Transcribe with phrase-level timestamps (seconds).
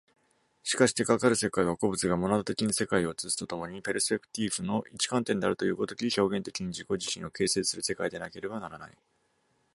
[0.63, 8.97] しかしてかかる世界は、個物がモナド的に世界を映すと共にペルスペクティーフの一観点であるという如き、表現的に自己自身を形成する世界でなければならない。